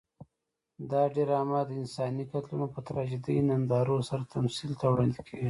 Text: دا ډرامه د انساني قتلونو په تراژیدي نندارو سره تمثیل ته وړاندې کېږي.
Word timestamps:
دا 0.91 1.03
ډرامه 1.15 1.59
د 1.65 1.71
انساني 1.81 2.23
قتلونو 2.31 2.65
په 2.73 2.79
تراژیدي 2.87 3.35
نندارو 3.49 3.97
سره 4.09 4.23
تمثیل 4.35 4.71
ته 4.79 4.85
وړاندې 4.89 5.19
کېږي. 5.27 5.39